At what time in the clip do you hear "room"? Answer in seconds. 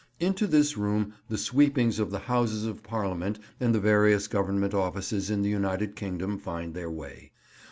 0.77-1.13